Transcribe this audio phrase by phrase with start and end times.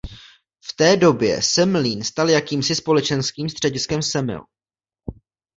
[0.65, 4.41] V té době se mlýn stal jakýmsi společenským střediskem Semil.